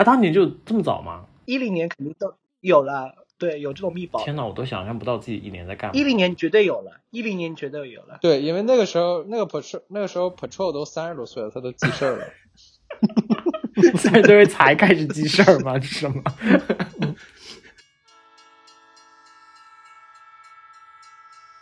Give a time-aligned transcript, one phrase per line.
[0.00, 1.26] 啊，当年就这么早吗？
[1.44, 4.24] 一零年肯定都有了，对，有这种密保。
[4.24, 5.94] 天哪，我都想象不到自己一年在干嘛。
[5.94, 8.18] 一零年绝对有了，一零年绝对有了。
[8.22, 12.24] 对，因为那个时候那个 patrol 那个时候 patrol 都三十多岁了，他都记事儿了。
[13.98, 15.78] 三十多岁才开始记事儿吗？
[15.78, 16.22] 这是什么？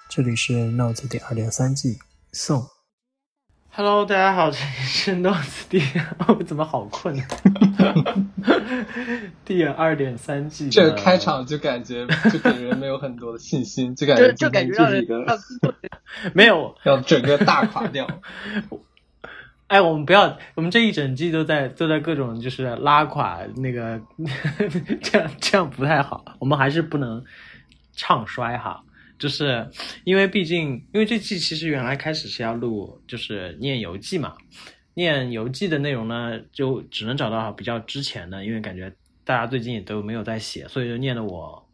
[0.09, 1.98] 这里是 Notes 第二点三季
[2.32, 2.78] 送。
[3.79, 5.15] Hello，大家好，这里是
[5.69, 5.81] 第，
[6.27, 7.25] 我怎么好困啊？
[9.47, 14.75] 第二点三季的，这个开场就感觉就给人没有很多的信心， 就感觉就就感觉
[16.35, 16.75] 没有。
[16.83, 18.05] 要整个大垮掉。
[19.69, 24.01] 哎，我们不要，我们这一整季都在都在各种就是拉垮那个，
[25.05, 27.24] 这样这样不太好，我们还是不能
[27.93, 28.83] 唱衰哈。
[29.19, 29.69] 就是
[30.05, 34.37] 因为毕竟，因为这季其实原来开始是要录就是念游记嘛，
[34.95, 38.93] 念游记的内容呢，就只能找到比较之前的，因为感觉
[39.25, 41.69] 大家最近也都没有在写，所以就念了我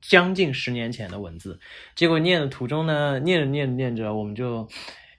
[0.00, 1.58] 将近十年前的文字。
[1.94, 4.68] 结果念的途中呢，念着念着念着，我们就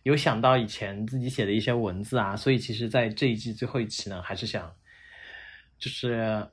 [0.03, 4.72] 有想到以前自己写的一些文字啊，所以其实，在这一季最后一期呢，还是想
[5.80, 6.47] 就是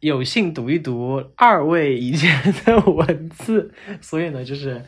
[0.00, 4.84] 有幸读一读二位以前的文字，所以呢，就是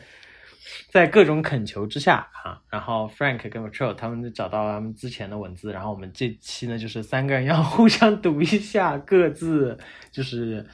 [0.89, 9.77] 在各种恳求之下啊， 然后 Frank 跟 Patrol 他们就找到他们之前的文字，然后我们这期呢，就是三个人要互相读一下各自
[10.11, 10.65] 就是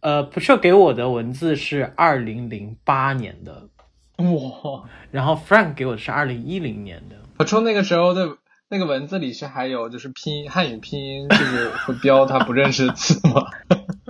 [0.00, 3.68] 呃 Patrol 给我的文字是二零零八年的。
[4.18, 8.38] 哇然后 Frank 给我的是二零一零年的，，patrol 那个时候的
[8.74, 13.46] 那个文字里是还有就是拼音汉语拼音，就是会标他不认识的字吗？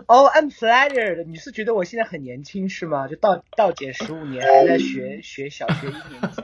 [0.06, 1.22] 哦、i m flattered。
[1.26, 3.06] 你是觉得我现在很年轻是吗？
[3.06, 6.42] 就倒倒减十五年，还在学 学小学一年级。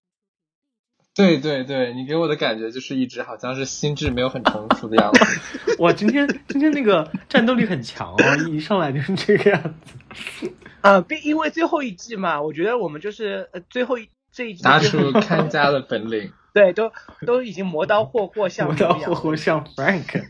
[1.14, 5.76] 对对对，你给我的感觉就是一直好像是心智没有很成熟的样子。
[5.78, 10.50] 我，今天今天那个战斗力很强哦，一上来就是这个样子。
[10.80, 16.92] 啊，并因为最后一季嘛，我觉得我们就是呃最后一这一季拿就是出看家的本领， 对，都
[17.26, 20.24] 都已经磨刀霍霍像我到猪一样霍霍像 Frank，Frank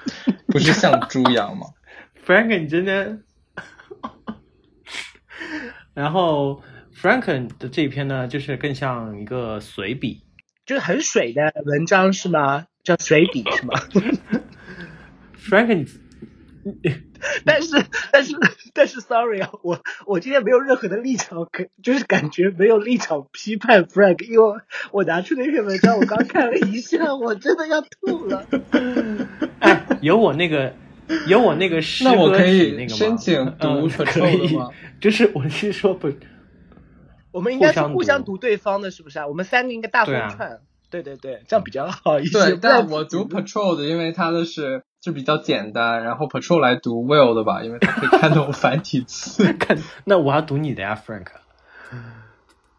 [0.48, 1.66] 不是像猪羊吗？
[2.60, 3.18] 你真的。
[5.94, 6.62] 然后
[6.94, 10.24] Frank 的这一篇呢，就是更像一个随笔，
[10.64, 12.66] 就是很水的文章是吗？
[12.82, 13.74] 叫随笔是吗
[15.38, 15.86] ？Frank 你
[17.44, 18.34] 但是但是
[18.74, 24.60] 但是，sorry 啊，我我今天没有任何的立场，可就是感觉没有立场批判 Frank，因为
[24.90, 28.46] 我拿出那篇文章，我刚看了一下，我真的要吐了。
[29.60, 30.74] 哎，有我那个
[31.26, 32.84] 有我那个诗那我可歌那个吗？
[32.84, 34.70] 以申请读可以吗？
[35.00, 36.12] 就是我是说不，
[37.30, 39.26] 我们应该是互相读读对方的，是不是啊？
[39.26, 40.58] 我们三个应该大对啊风串。
[40.88, 42.38] 对对对，这样比较好一些。
[42.38, 49.50] 对，但我读 patrol 的，因为他的是就比较简单，然后 patrol 来读 will 的吧，因为他可以看懂繁体字。
[49.54, 51.28] 看那我要读你的呀，Frank。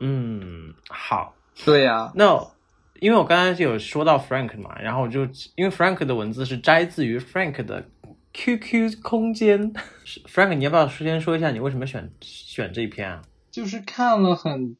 [0.02, 1.36] 嗯，好。
[1.64, 2.46] 对呀、那
[3.00, 5.22] 因为我刚才就有说到 Frank 嘛，然后我就
[5.56, 7.86] 因为 Frank 的文字是摘自于 Frank 的
[8.34, 9.74] QQ 空间。
[10.04, 13.22] 是 Frank，你要不要先说一下你为什么选选这一篇啊？
[13.50, 14.76] 就是看了很，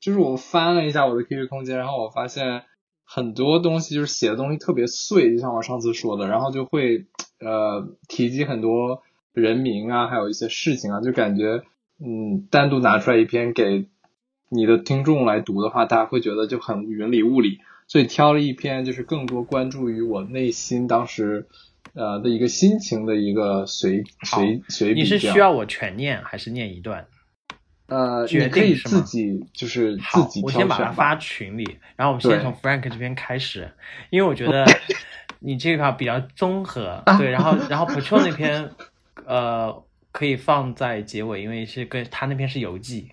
[0.00, 2.64] 就是我翻了一下我的 QQ 空间，然后我发现
[3.10, 7.06] 很多东西就是写的东西特别碎，就像我上次说的，然后就会
[7.40, 9.02] 呃提及很多
[9.32, 11.62] 人名啊，还有一些事情啊，就感觉
[11.98, 13.86] 嗯单独拿出来一篇给
[14.50, 21.48] 你的听众来读的话，大家会觉得就很云里雾里，所以挑了一篇就是更多关注于我内心当时
[21.94, 27.06] 呃的一个心情的一个随随随笔你是需要我全念还是念一段？
[27.88, 30.50] 呃，决定是吗自己就是自好己，我。
[30.50, 33.70] 先把它发群里，然后我们先从 Frank 这边开始，
[34.10, 34.64] 因为我觉得
[35.40, 38.70] 你这个比较综合， 啊对，然后然后 Patrol 那篇
[39.26, 39.82] 呃
[40.12, 43.12] 可以放在结尾，因为是跟他那篇是游记，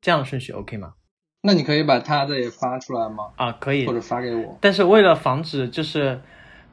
[0.00, 0.94] 这样的顺序 OK 吗？
[1.42, 3.32] 那你可以把他的也发出来吗？
[3.36, 4.58] 啊，可以或，者发给我？
[4.60, 6.20] 但是为了防止就是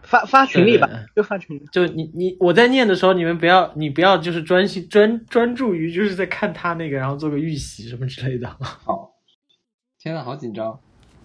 [0.03, 1.65] 发发群里吧就发群里。
[1.71, 8.47] 就你你我在念的时候，你们不要你不要就是专心专专注于就是在看他那个，然后做个预习什么之类的。
[8.59, 9.13] 好，
[9.99, 10.79] 天呐，好紧张。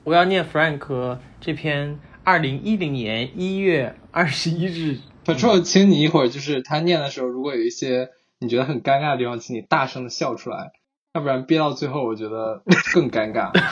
[0.04, 8.08] 我要念 Frank 这篇二零一零年一月二十一日 Patrol，请你一会儿就是他念的时候，如果有一些
[8.38, 10.70] 你觉得很尴尬的地方，请你大声的笑出来，
[11.12, 12.62] 要不然憋到最后，我觉得
[12.94, 13.50] 更尴尬。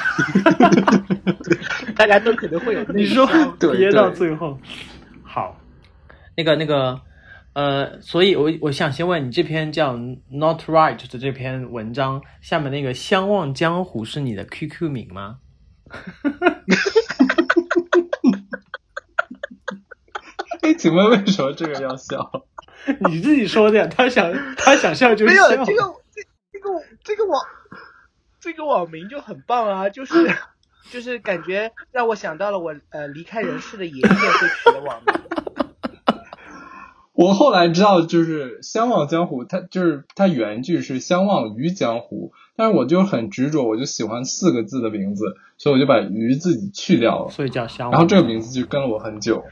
[1.97, 3.26] 大家都可能会有你说
[3.73, 4.59] 憋到最后，
[5.37, 5.61] 好，
[6.35, 6.99] 那个那个
[7.53, 9.94] 呃，所以我我想先问你，这篇叫
[10.31, 15.41] Not Right 的这篇文章下面那个相忘江湖是你的 QQ 名吗？
[20.62, 22.47] 哎，请问为什么这个要笑？
[23.06, 25.50] 你自己说的呀，他想他想笑就没笑。
[25.50, 25.83] 有这个
[26.15, 26.71] 这这个
[27.05, 27.44] 这个网
[28.41, 30.15] 这个网名就很棒啊，就是
[30.91, 35.15] 就是感觉让我想到了我呃离开人世的爷爷会取的网名。
[37.16, 45.24] 我后来知道，就是“相忘江湖”，它就是它原句是“相忘于江湖”，但是我就很执着，我就喜欢四个字的名字，
[45.56, 47.92] 所以我就把“于”自己去掉了，所以叫相忘。
[47.92, 49.44] 然后这个名字就跟了我很久。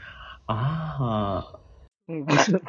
[0.45, 1.43] 啊，
[2.07, 2.61] 嗯，不是，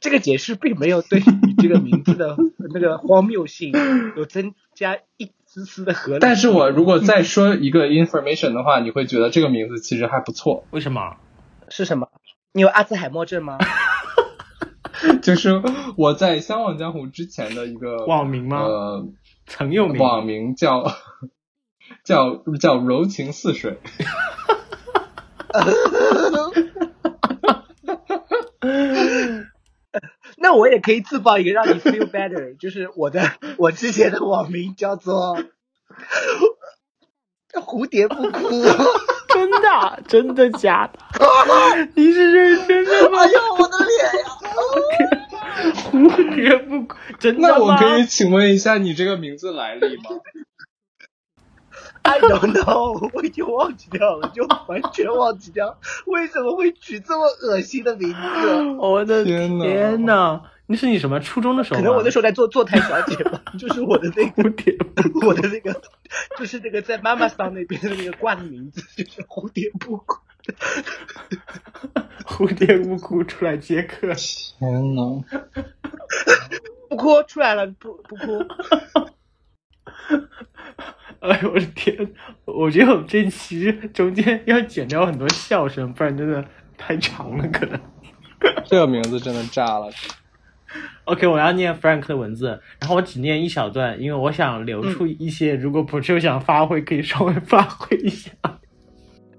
[0.00, 2.36] 这个解释并没有对你这个名字的
[2.74, 3.72] 那个荒谬性
[4.14, 6.18] 有增加一丝丝的合理。
[6.20, 11.16] 但是我如果再说一个 information 的话，你会觉得这个名字其实还不错，为什么？
[11.70, 12.08] 是什么？
[12.52, 13.56] 你有阿兹海默症吗？
[15.22, 15.62] 就是
[15.96, 18.62] 我在《相忘江湖》之前的一个 网名吗？
[18.62, 19.06] 呃，
[19.46, 20.00] 曾用名。
[20.02, 20.84] 网名叫
[22.04, 23.78] 叫叫柔情似水。
[30.38, 33.22] 那我也可以自报一个让你 feel better，就是我的
[33.56, 35.38] 我之前的网名叫做
[37.52, 38.62] 蝴蝶不哭。
[39.28, 40.02] 真的？
[40.06, 40.98] 真的假的？
[41.94, 43.20] 你是认真的吗？
[43.22, 44.23] 哎呦，我的脸呀！
[45.90, 47.48] 蝴蝶不哭，真的吗？
[47.56, 50.02] 那我可以请问一下你这个名字来历吗
[52.02, 58.76] ？I don't know， 我已经忘记掉了，就完全忘记掉为什么会取这么恶心的名字。
[58.78, 60.42] 我的天呐天哪！
[60.66, 61.80] 那是你什么初中的时候？
[61.80, 64.76] 可能我那时候在做坐台小姐吧，就是我的那个 蝴蝶
[65.26, 65.78] 我的那个，
[66.38, 70.18] 就是那个在妈妈桑那边的那个挂的名字，就是蝴蝶不哭。
[72.26, 74.12] 蝴蝶无辜出来接客。
[74.14, 75.22] 天呐，
[76.88, 78.44] 不哭出来了，不不哭。
[81.20, 81.96] 哎呦我的天！
[82.44, 86.44] 我觉得我们这期中间要剪掉很多笑声，不然真的
[86.76, 87.80] 太长了，可能。
[88.66, 89.90] 这个名字真的炸了。
[91.04, 98.30] OK，我要念 Frank 的文字，然后我只念一小段，因为我想留出一些，如果 r o 想发挥，可以稍微发挥一下。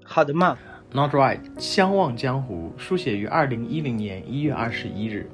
[0.02, 0.58] 好的嘛，
[0.92, 5.28] Not right，相忘江湖，书写于二零一零年一月二十一日。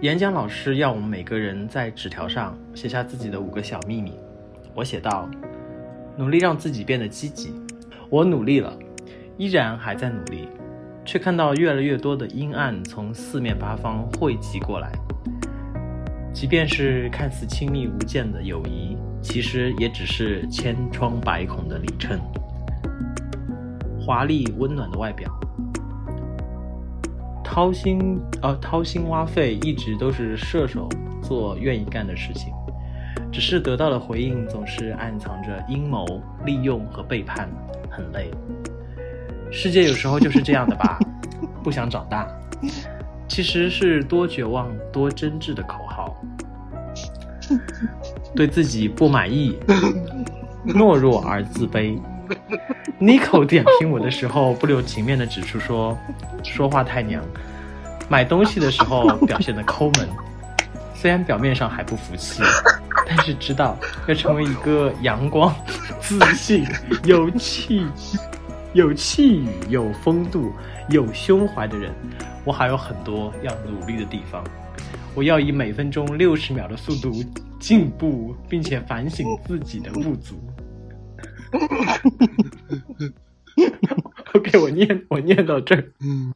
[0.00, 4.14] 演讲老师要我们每个人在纸条上写下自己的五个小秘密。
[4.74, 5.28] 我写道：
[6.16, 7.52] 努力让自己变得积极。
[8.08, 8.76] 我努力了，
[9.36, 10.48] 依然还在努力，
[11.04, 14.90] 却看到越来越多的阴暗从四面八方汇集过来。
[16.32, 22.18] 即便是看似亲密无间的友谊，其实也只是千疮百孔的里衬。
[24.00, 25.30] 华丽温暖的外表，
[27.44, 30.88] 掏心呃掏心挖肺，一直都是射手
[31.22, 32.52] 座愿意干的事情，
[33.30, 36.06] 只是得到的回应总是暗藏着阴谋、
[36.44, 37.48] 利用和背叛，
[37.90, 38.30] 很累。
[39.52, 40.98] 世界有时候就是这样的吧，
[41.62, 42.26] 不想长大，
[43.28, 46.16] 其实是多绝望、多真挚的口号。
[48.34, 49.58] 对自己不满意，
[50.66, 52.00] 懦弱而自卑。
[52.98, 55.96] Nico 点评我的时候，不留情面的指出说，
[56.42, 57.22] 说话太娘。
[58.08, 60.08] 买东西的时候表现的抠门，
[60.94, 62.42] 虽然表面上还不服气，
[63.06, 65.54] 但是知道要成为一个阳光、
[66.00, 66.64] 自信、
[67.04, 67.86] 有气、
[68.72, 70.52] 有气宇、有风度、
[70.88, 71.92] 有胸怀的人，
[72.44, 74.42] 我还有很多要努力的地方。
[75.14, 77.12] 我要以每分钟六十秒的速度
[77.60, 80.34] 进步，并且反省自己的不足。
[84.34, 85.92] OK，我念我念到这儿。
[86.00, 86.32] 嗯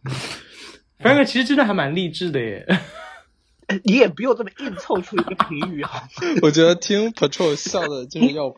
[0.98, 2.66] ，Frank 其实真的还蛮励志的耶。
[3.84, 6.08] 你也不用这么硬凑出一个评语好吗？
[6.42, 8.54] 我觉得听 Patrol 笑的就是要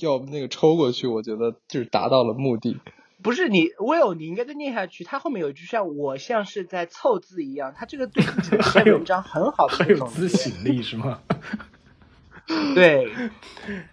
[0.00, 2.78] 要那个抽过去，我觉得就是达到了目的。
[3.22, 5.04] 不是你，Will，你应该再念下去。
[5.04, 11.20] 他后面有一句像我像是在凑字一样，他这个对自己的 篇文章很好的还有自省力是吗？
[12.74, 13.12] 对，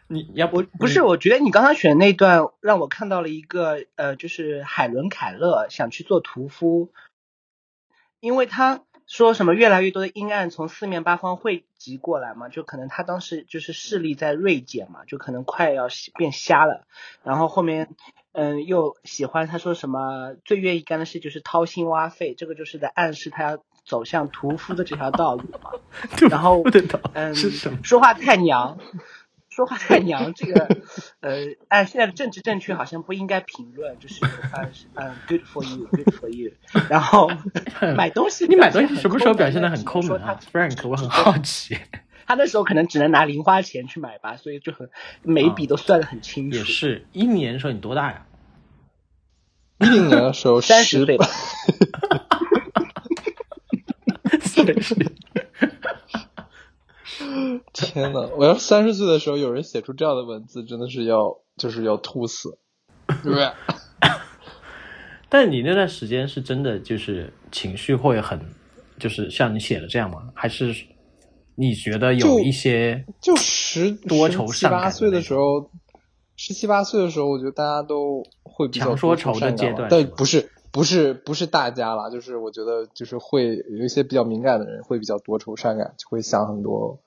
[0.07, 6.91] 你要我不是，我觉得你刚刚选那段让我看到了一个呃，就是海伦凯勒想去做屠夫，
[8.21, 16.87] 因为他说什么越来越多的阴暗从四面八方汇集过来嘛，就可能他当时就是视力在锐减嘛，就可能快要变瞎了，
[17.23, 17.89] 然后后面
[18.31, 25.69] 嗯又喜欢他说什么最愿意干的事就是掏心挖肺，这个就是在暗示他要走向屠夫的这条道路嘛。
[26.29, 26.63] 然后
[27.13, 27.33] 嗯？
[27.83, 28.77] 说话太娘，
[29.49, 30.67] 说话太娘，这个
[31.21, 31.37] 呃，
[31.69, 34.25] 按现在的政治正确好像不应该评论，就是
[34.95, 36.51] 嗯，good for you，good for you。
[36.89, 37.31] 然后
[37.95, 41.77] 买东西，你买东西什么时候表现的很抠门啊他？Frank，我很好奇。
[42.27, 44.89] 他那时候可能只能拿零花钱去买吧，所以就很
[45.21, 46.57] 每一笔都算的很清楚。
[46.57, 48.25] 也是一年的时候你多大呀？
[49.79, 51.27] 一零年的时候三十岁吧，
[54.65, 54.95] 确实。
[57.73, 62.57] 天呐，我要三十岁的时候有人写出这样的文字，真的是要就是要吐死。
[63.23, 63.51] 对，
[65.29, 68.39] 但你那段时间是真的就是情绪会很，
[68.97, 70.29] 就是像你写的这样吗？
[70.33, 70.73] 还是
[71.55, 75.69] 你觉得有一些就十多愁十七善感的八岁的时候，
[76.35, 86.99] 十七八岁的时候，我觉得大家都会比较强说愁的多愁善感但阶段但不是不是不是大家啦，就是我觉得就是会有一些比较敏感的人会比较多愁善感，就会想很多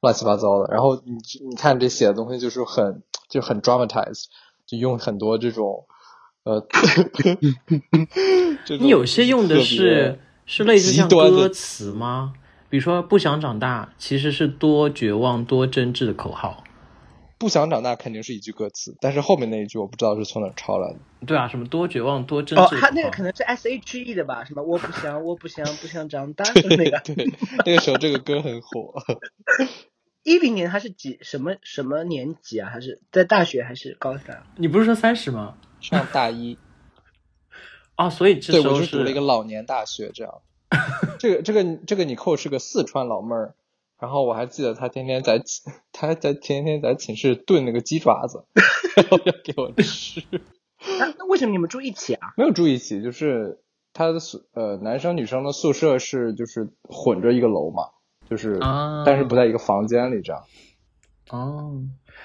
[0.00, 0.72] 乱七八糟的。
[0.72, 4.24] 然后你你看这写的东西就是很就很 dramatize，
[4.64, 5.84] 就用很多这种
[6.44, 6.66] 呃，
[8.64, 12.32] 种你有些用的是是类似像歌词吗？
[12.70, 16.64] 比如说不想长大，其实是多绝望多真挚的口号。
[17.40, 20.98] 不想长大肯定是一句歌词，但是后面那一句我不知道是从哪抄来的。
[21.26, 22.68] 对啊，什么多绝望多真哦。
[22.78, 24.44] 他那个可能是 S H E 的吧？
[24.44, 27.00] 什么我不想，我不想，不想长大，就是那个。
[27.02, 27.32] 对，
[27.64, 28.92] 那个时候这个歌很火。
[30.22, 32.68] 一零年他是几什么什么年级啊？
[32.68, 34.42] 还是在大学还是高三？
[34.56, 35.56] 你不是说三十吗？
[35.80, 36.58] 上大一，
[37.96, 40.42] 哦，所以这对时候我是读了一个老年大学，这样。
[41.18, 43.54] 这个这个这个你扣是个四川老妹儿，
[44.00, 48.44] 然后我还记得他天天在寝，她还在天天在寝室炖那个鸡爪子，
[48.96, 50.22] 然后要给我吃。
[50.98, 52.32] 那那为什么你们住一起啊？
[52.38, 53.60] 没有住一起，就是
[53.92, 57.82] 他的宿呃男生女生的宿舍是就是混着一个楼嘛，
[58.30, 60.42] 就是、啊但是不在一个房间里这样。
[61.28, 61.80] 哦，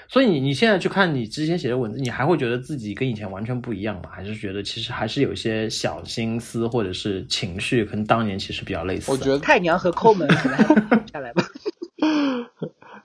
[0.08, 4.10] 所以你你现在去看你之前写的文字，你还会觉得自己跟以前完全不一样吗？
[4.12, 9.12] 还是觉得其实还是有一些小心思或者是情绪，跟当年其实比较类似？
[9.12, 11.44] 我觉得太娘和抠门可能还停下来吧。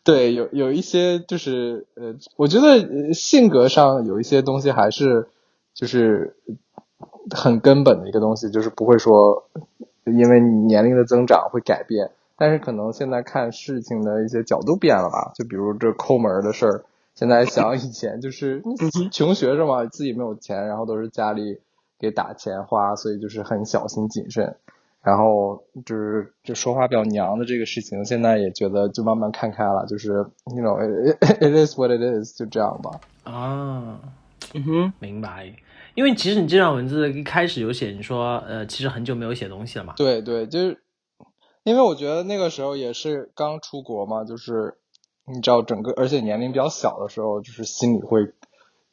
[0.03, 5.29] 对，有有一些就是呃，我觉得呃性格上有一些东西还是
[5.75, 6.37] 就是
[7.31, 9.45] 很根本的一个东西，就是不会说
[10.05, 18.63] 因为你年龄的增长会改变，但是可能现在看事情的一些角度变了吧，就比如这抠门的事儿，现在想以前就是
[19.13, 21.61] 穷学生嘛，自己没有钱，然后都是家里
[21.99, 24.57] 给打钱花，所以就是很小心谨慎。
[25.03, 30.09] 然后就是就说话比较娘的这个事情，现在也觉得就慢慢看开了，就是
[30.55, 33.01] you know it, it is what it is，就这样吧。
[33.25, 34.01] 啊，
[34.55, 35.55] 嗯哼，明白。
[35.95, 39.95] 因为其实你这段文字一开始有写，你说呃，其实很久没有写东西了嘛。
[39.97, 40.83] 对对，就是
[41.65, 44.79] 因为我觉得那个时候也是刚出国嘛，就是
[45.27, 48.33] 你知道整个，而且年龄比较小的时候，就是心里会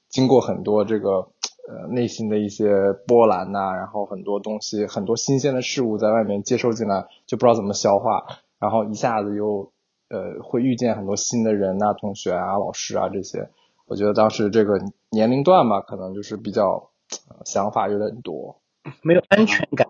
[0.09, 1.29] 经过很多这个
[1.67, 8.25] 呃内心的一些波澜呐、然后很多东西，很多新鲜的事物在外面接收进来，就不知道怎么消化，
[8.57, 9.71] 然后一下子又
[10.09, 13.49] 呃会遇见很多新的人呐、同学啊、老师啊这些。
[13.85, 14.79] 我觉得当时这个
[15.11, 16.89] 年龄段吧，可能就是比较、
[17.29, 18.59] 呃想法有点多。
[19.01, 19.87] 没有安全感。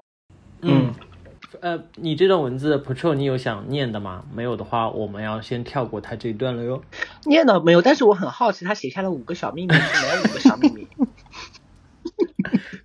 [0.61, 0.93] 嗯，
[1.61, 4.23] 呃，你这段文字 Patrol 你有想念的吗？
[4.33, 6.83] 没有的话，我们要先跳过它这一段了哟。
[7.25, 7.81] 念到没有？
[7.81, 10.87] 但是我很好奇，他写下了五个小秘密是哪五个小秘密？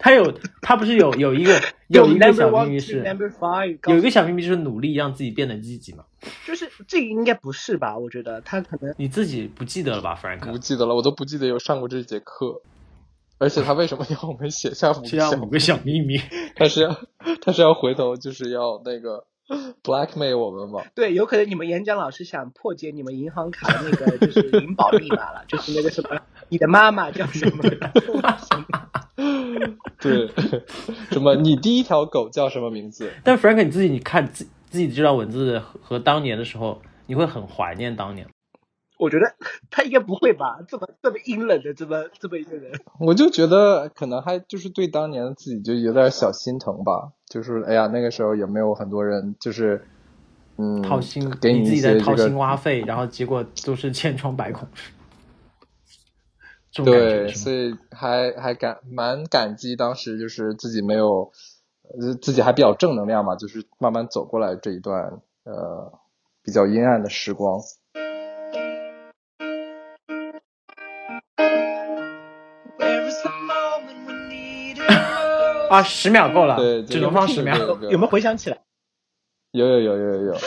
[0.03, 6.05] 它有，他不是有 有一个有一个小秘密是 number five，有一个小秘密就是努力让自己变得积极嘛。
[6.45, 7.97] 就是这个应该不是吧？
[7.97, 10.59] 我觉得他可能你自己不记得了吧不，Frank？
[10.59, 12.61] 记得了，我都不记得有上过这节课。
[13.39, 16.17] 而且他为什么要我们写下五个小秘密。
[16.55, 16.97] 他是要
[17.41, 19.25] 他是要回头就是要那个
[19.83, 20.83] blackmail 我们吗？
[20.95, 27.63] 对，有可能你们演讲老师想破解你们银行卡的那个就是银保密码了，就是那个什么，你的妈妈叫什么？
[30.01, 30.29] 对，
[31.11, 33.11] 什么你第一条狗叫什么名字？
[33.23, 38.27] 但 Frank 你自己你看自自己这段文字和和当年的时候，你会很怀念当年。
[39.03, 39.35] 我觉得
[39.69, 40.61] 他应该不会吧？
[40.69, 49.85] 这么这么阴冷的这么这么一个人，我就觉得可能还就是对当年的自己就有点小心疼吧，就是哎呀那个时候有没有很多人就是
[50.57, 54.69] 嗯掏心，给一你自己在掏心挖肺，然后结果都是千疮百孔。
[56.85, 61.33] 对，所以还还感蛮感激当时就是自己没有，
[61.83, 65.93] 呃自己还比较正能量嘛，就是慢慢走过来这一段呃
[66.45, 67.61] 比较阴暗的时光。
[75.73, 77.57] 啊，十秒够了，对，只能放十秒。
[77.57, 78.59] 有没有回想起来？
[79.53, 80.39] 有有有有有有，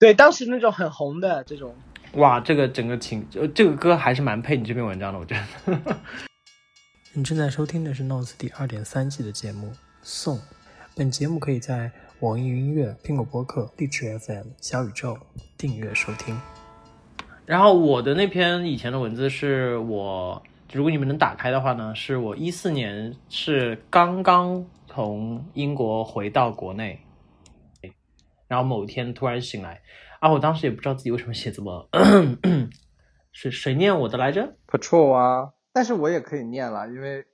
[0.00, 1.72] 对，当时那种很红的这种，
[2.14, 5.96] 哇，这个整个情，呃这个歌还是蛮配你这篇文章的，我觉得。
[7.14, 9.68] 你正在收听的是《Notes》第二点三季的节目
[10.02, 10.36] 《送》。
[10.96, 15.16] 本节目可以在网易云音乐、苹果播客、荔枝 FM、小宇宙
[15.56, 16.36] 订阅收听。
[17.46, 27.00] 然后我的那篇以前的文字是我，如果你们能打开的话呢，是我一四年是刚刚从英国回到国内，
[28.46, 29.80] 然后某一天突然醒来，
[30.20, 31.88] 啊，我当时也不知道自己为什么写这么，
[33.32, 37.24] 是谁念我的来着？patrol 啊，但是我也可以念了，因为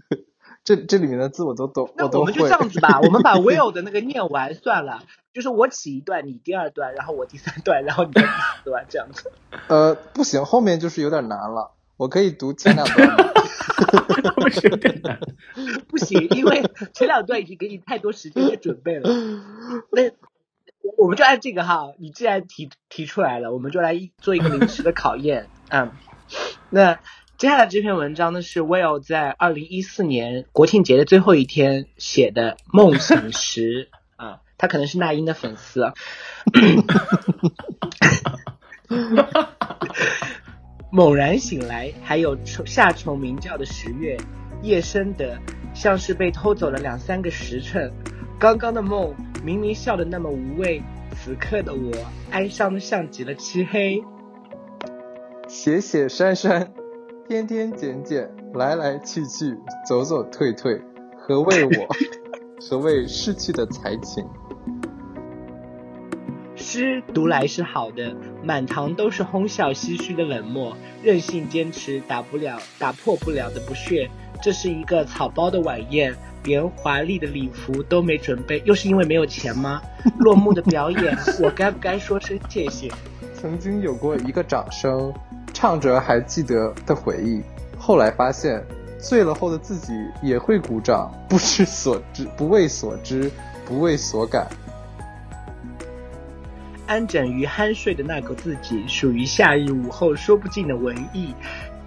[0.62, 2.20] 这这里面的字我都懂，我都会。
[2.20, 5.02] 我们就这样子吧， 我们把 Will 的那个念完算了，
[5.32, 9.32] 就是我起一段，你第二段，然后我第三段，然后你再第四段这样子。
[9.68, 11.72] 呃，不行，后面就是有点难了。
[11.96, 13.16] 我可以读前两段。
[15.88, 16.62] 不行，因为
[16.94, 19.10] 前两段已经给你太多时间去准备了。
[19.90, 20.10] 那
[20.96, 25.48] 我们就按这个哈，你既然提提出来了，我们就来一做一个临时的考验。
[25.68, 25.92] 嗯，
[26.70, 26.98] 那
[27.36, 33.90] 接下来这篇文章呢是 Will 在二零一四年国庆节的最后一天写的《梦醒时》
[34.24, 35.92] 啊，他可能是那英的粉丝啊。
[40.96, 44.16] 猛然醒来，还有虫夏虫鸣叫的十月，
[44.62, 45.38] 夜深的
[45.74, 47.92] 像是被偷走了两三个时辰。
[48.38, 50.82] 刚刚的梦明明笑得那么无味，
[51.14, 51.92] 此刻的我
[52.30, 54.02] 哀伤的像极了漆黑。
[55.46, 56.72] 写写删删，
[57.28, 59.54] 添添减减，来来去去，
[59.86, 60.80] 走走退退，
[61.18, 61.70] 何谓我？
[62.58, 64.24] 何谓逝去的才情？
[66.76, 68.14] 诗读来是好的，
[68.44, 74.10] 满堂都是哄笑唏嘘的冷漠，任性坚持打不了、打破不了的不屑。
[74.42, 76.14] 这是一个草包的晚宴，
[76.44, 79.80] 连华丽的礼服都没准备，又是因为没有钱吗？
[80.20, 82.92] 落幕的表演，我该不该说声谢谢？
[83.32, 85.10] 曾经有过一个掌声，
[85.54, 87.40] 唱着还记得的回忆，
[87.78, 88.62] 后来发现，
[88.98, 93.30] 醉了后的自己也会鼓掌，不知所知，不为所知，
[93.64, 94.46] 不为所感。
[96.86, 101.34] 安枕于酣睡的那个自己，属于夏日午后说不尽的文艺。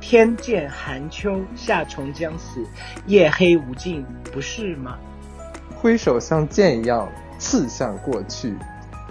[0.01, 2.65] 天渐寒秋，夏虫将死，
[3.05, 4.97] 夜黑无尽，不是吗？
[5.75, 8.55] 挥手像剑一样刺向过去，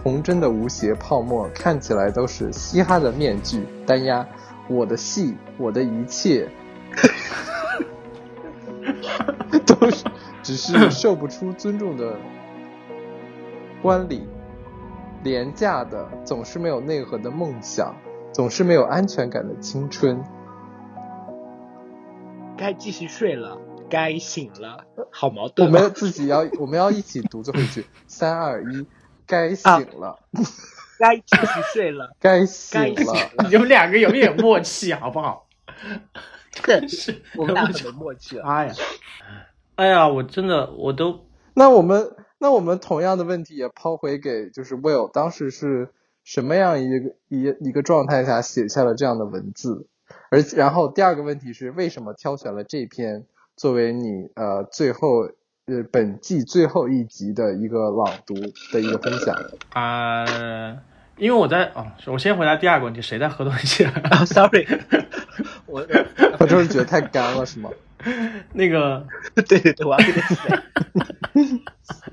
[0.03, 3.63] 童真的无邪泡沫看起来都是嘻哈的面具。
[3.87, 4.27] 单押
[4.69, 6.49] 我的戏，我的一切，
[9.67, 10.05] 都是
[10.43, 12.17] 只是受不出尊重的
[13.81, 14.29] 观礼。
[15.23, 17.95] 廉价的，总是没有内核的梦想，
[18.33, 20.23] 总是没有安全感的青春。
[22.57, 28.87] 该继续睡了，该醒了，好矛盾我盾、们自己要，我们要一起读最后一句， 三二一，
[29.27, 30.19] 该醒了，
[30.99, 33.49] 该继续睡 了，该醒了。
[33.49, 35.47] 你们两个有点默契， 好不好？
[36.51, 38.45] 这是我们俩很没默契了。
[38.45, 38.75] 哎呀，
[39.77, 45.91] 哎呀，我真的我都那我们那我们同样的问题也抛回给就是 Will，当时是
[46.25, 49.87] 什么样一个一一个状态下写下了这样的文字？
[50.31, 53.25] 而然后第二个问题是为什么挑选了这篇
[53.57, 55.31] 作为你呃最后
[55.67, 58.35] 呃本季最后一集的一个朗读
[58.73, 59.35] 的一个分享？
[59.71, 60.25] 啊、
[61.17, 63.85] 因为我在哦，我先回答第二个问题，谁在喝东西？
[63.85, 64.67] 啊、s o r r y
[65.67, 65.87] 我
[66.39, 67.71] 我就是觉得太干了是吗？
[68.55, 71.61] 那个 对对对，我要给你说，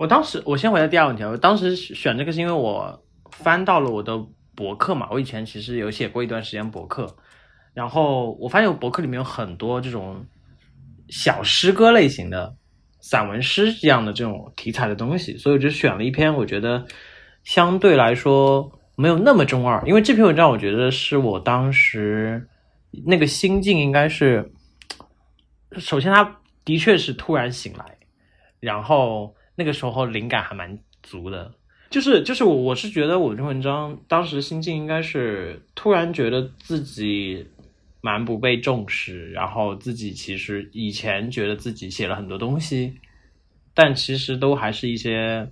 [0.00, 4.18] 我当时我先回答第二个问题啊，我当时选这个是因为我翻到了我的
[4.54, 7.14] 博客嘛，我以前其实有写过一段时间博客，
[7.74, 10.24] 然后我发现我博客里面有很多这种
[11.10, 12.56] 小诗歌类型的
[13.00, 16.82] 散文诗这样的这种题材的东西，所以我就选了一篇我觉得
[17.44, 22.48] 相对来说没有那么中二，因为这篇文章我觉得是我当时
[23.04, 24.50] 那个心境应该是，
[25.76, 27.84] 首先他的确是突然醒来，
[28.60, 31.52] 然后那个时候灵感还蛮足的，
[31.90, 37.46] 就是就是我我是觉得我这文章当时心境应该是突然觉得自己
[38.00, 42.94] 蛮不被重视，然后自己其实以前觉得自己写了很多东西，
[43.74, 45.46] 但其实都还是一些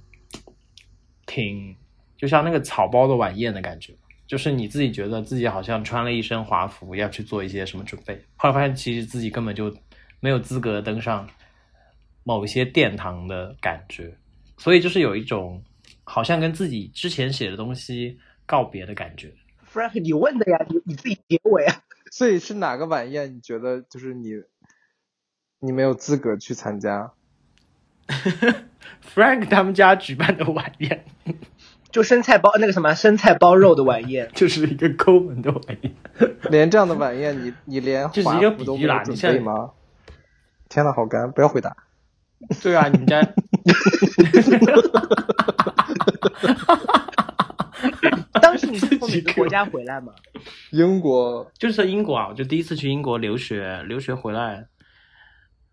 [1.26, 1.76] 挺
[2.16, 3.92] 就像那个草包的晚宴的感觉。
[4.26, 9.74] 就是你自己觉得自己好像穿了一身华服，要去做一些什么准备，后来发现其实自己根本就
[10.20, 11.26] 没有资格登上
[12.28, 14.14] 某一些殿堂的感觉，
[14.58, 15.64] 所以就是有一种
[16.04, 19.32] 好像跟自己之前写的东西告别的感觉。
[19.72, 21.80] Frank，你问的呀，你你自己结尾啊。
[22.12, 23.34] 所以是哪个晚宴？
[23.34, 24.34] 你觉得就是你
[25.60, 27.14] 你没有资格去参加？
[29.14, 31.06] Frank 他们家举办的晚宴
[31.90, 35.94] 就生菜包那个什么生菜包肉的晚宴，就是一个抠门的晚宴，
[36.50, 39.70] 连这样的晚宴，你你连就是一个华服都比喻啦没有准你现在备吗？
[40.68, 41.32] 天呐，好干！
[41.32, 41.74] 不要回答。
[42.62, 43.20] 对啊，你们家
[48.40, 50.12] 当时你是从哪个国家回来吗？
[50.70, 54.66] 英国就是英国啊，我就第一次去英国留学，留学回来，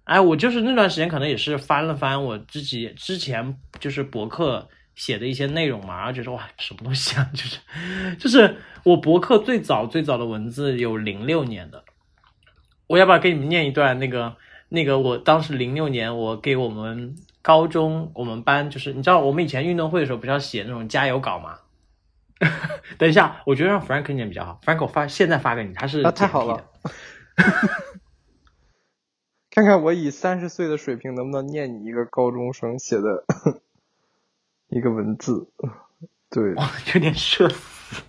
[0.03, 7.29] 哎，我就是那段时间可能也是翻了翻我自己之前就是博客写的一些内容嘛，然后觉得哇，什么东西啊？
[7.33, 7.59] 就是
[8.17, 11.83] 就是我博客最早最早的文字有零六年的，
[12.87, 14.35] 我要不要给你们念一段那个
[14.69, 21.59] 那个我当时零六年我给我们高中我们班就是你知道我们以前运动会的时候不是要写那种加油稿吗？
[22.97, 24.59] 等一下，我觉得让 Frank 念比较好。
[24.63, 26.65] Frank 我发现在发给你，他是啊，太好了。
[29.49, 33.23] 看看我以三十岁的水平能不能念你一个高中生写的
[34.67, 35.49] 一个文字。
[36.29, 36.53] 对，
[36.93, 38.03] 有点社死。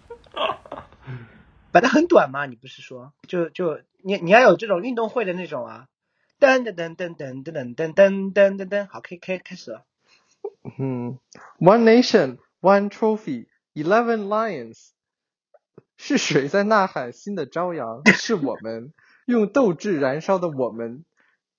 [1.71, 5.87] 本来很短嘛，你不是说就就你你要有这种运动会的那种啊，
[6.39, 9.85] 噔噔噔噔噔噔噔噔噔噔噔，好，可以可以开始了。
[10.79, 11.19] 嗯
[11.59, 14.91] ，One nation, one trophy, eleven lions。
[15.97, 18.03] 是谁在呐喊新的朝阳？
[18.13, 18.93] 是我们，
[19.25, 21.05] 用斗志燃烧的我们。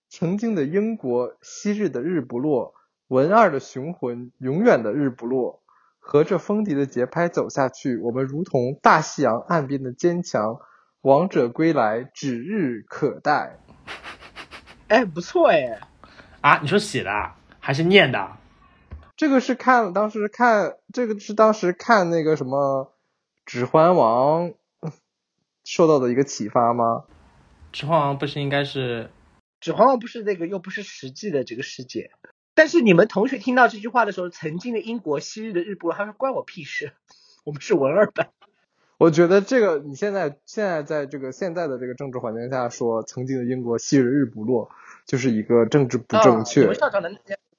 [0.10, 2.76] 曾经的英国，昔日的日不落，
[3.08, 5.64] 文二的雄浑，永远的日不落。
[6.00, 10.60] 和着风笛的节拍走下去，我们如同大西洋岸边的坚强。
[11.02, 13.60] 王者归来，指日可待。
[14.88, 15.82] 哎，不错哎，
[16.40, 18.38] 啊，你说写的啊还是念的？
[19.18, 22.86] 这个是看当时看这个是当时看那个什么
[23.46, 24.50] 《指环王》
[25.66, 27.04] 受到的一个启发吗？
[27.74, 29.12] 指环王不是应该是
[29.60, 32.12] 指环王不是那个又不是实际的这个世界。
[32.54, 36.94] 但是你们同学听到这句话的时候，曾经的英国，昔日的日不落，他说关我屁事，
[37.44, 38.30] 我们是文二版。
[38.98, 44.70] 我觉得这个你现在现在在这个现在的这个政治环境下说曾经的英国昔日日不落，
[45.06, 46.62] 就是一个政治不正确。
[46.62, 47.10] 哦你们校长的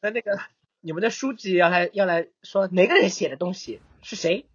[0.01, 0.38] 的那个，
[0.81, 4.46] 你们的书记要来要来说哪个人写的东西是谁？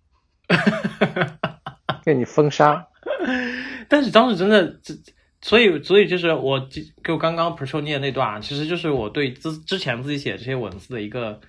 [2.04, 2.88] 给你封杀。
[3.88, 4.94] 但是当时真的，这
[5.42, 6.68] 所以所以就是我
[7.04, 11.40] 就刚刚 Pro 念那段啊，其实就是我对之之前自己写这些文字的一个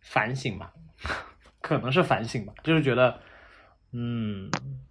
[0.00, 0.72] 反省吧，
[1.62, 3.20] 可能是反省吧，就是觉得，
[3.92, 4.50] 嗯，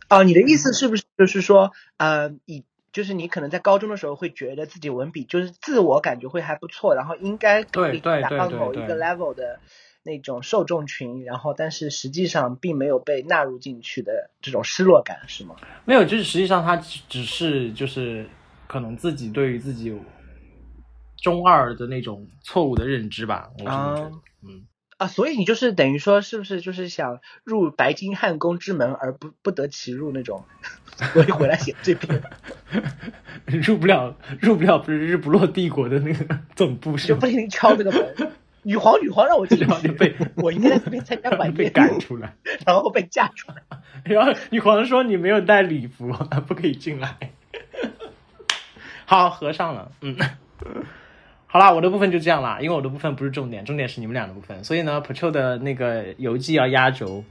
[0.10, 9.60] 哦，你的意思是不是就是说，呃，以就是你可能在高中的时候会觉得自己文笔就是自我感觉会还不错，然后应该可以达到某一个 level 的
[10.03, 15.55] 那种受众群，然后但是实际上并没有被纳入进去的这种失落感是吗？
[15.86, 18.29] 没有，就是实际上他只只是就是
[18.67, 19.93] 可能自己对于自己
[21.17, 24.12] 中二的那种错误的认知吧，我是觉得，
[24.43, 24.65] 嗯。
[24.97, 30.45] 啊，所以你就是等于说，是不是就是想入白金汉宫之门而不不得其入那种？
[31.13, 32.23] 所以回来写这篇，
[33.45, 37.27] 入不了，入不了，不是日不落帝国的那个 总部是吗就不？
[37.27, 38.31] 停敲那个门。
[38.63, 43.62] 女皇，女皇让我进去，被我应该在这边参加晚宴被宴，赶出来，然后被嫁出来。
[44.05, 46.12] 然后女皇说你没有带礼服，
[46.47, 47.15] 不可以进来。
[49.05, 50.17] 好，合上了，嗯。
[51.55, 57.23] 好啦，我的部分就这样啦，因为我的部分不是重点，重点是你们俩的部分，所以呢 p a t r o 的那个游记要压轴。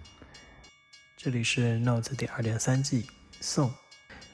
[1.14, 3.06] 这里是 Notes 第二点三季
[3.42, 3.70] 送。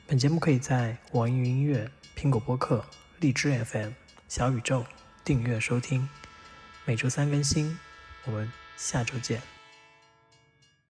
[0.07, 2.85] 本节目可以在网易云音乐、苹果播客、
[3.19, 3.91] 荔枝 FM、
[4.29, 4.85] 小宇宙
[5.25, 6.09] 订阅收听，
[6.85, 7.77] 每周三更新。
[8.27, 9.60] 我们下周见。